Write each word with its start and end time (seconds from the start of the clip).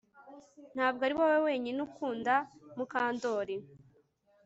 Ntabwo 0.75 1.01
ari 1.07 1.15
wowe 1.19 1.39
wenyine 1.47 1.79
ukunda 1.87 2.33
Mukandoli 2.77 3.55